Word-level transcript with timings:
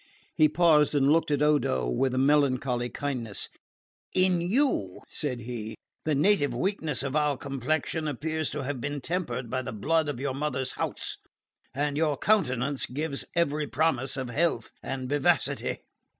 He 0.33 0.49
paused 0.49 0.95
and 0.95 1.11
looked 1.11 1.29
at 1.29 1.43
Odo 1.43 1.87
with 1.87 2.15
a 2.15 2.17
melancholy 2.17 2.89
kindness. 2.89 3.49
"In 4.15 4.41
you," 4.41 5.01
said 5.09 5.41
he, 5.41 5.75
"the 6.05 6.15
native 6.15 6.55
weakness 6.55 7.03
of 7.03 7.15
our 7.15 7.37
complexion 7.37 8.07
appears 8.07 8.49
to 8.49 8.63
have 8.63 8.81
been 8.81 8.99
tempered 8.99 9.51
by 9.51 9.61
the 9.61 9.71
blood 9.71 10.09
of 10.09 10.19
your 10.19 10.33
mother's 10.33 10.71
house, 10.71 11.17
and 11.75 11.97
your 11.97 12.17
countenance 12.17 12.87
gives 12.87 13.25
every 13.35 13.67
promise 13.67 14.17
of 14.17 14.31
health 14.31 14.71
and 14.81 15.07
vivacity." 15.07 15.83